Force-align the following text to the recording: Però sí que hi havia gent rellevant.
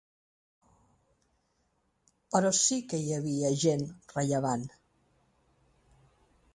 Però 2.37 2.51
sí 2.61 2.79
que 2.93 3.03
hi 3.05 3.15
havia 3.19 3.53
gent 3.67 3.87
rellevant. 4.17 4.69